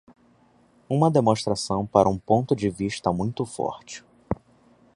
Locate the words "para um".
1.85-2.17